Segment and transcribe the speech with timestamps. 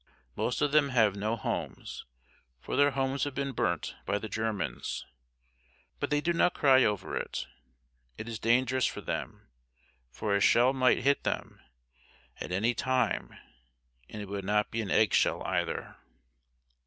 [0.35, 2.07] Most of them have no homes,
[2.59, 5.05] for their houses have been burnt by the Germans;
[5.99, 7.45] but they do not cry over it.
[8.17, 9.49] It is dangerous for them,
[10.09, 11.59] for a shell might hit them
[12.37, 13.37] at any time
[14.09, 15.95] and it would not be an eggshell, either.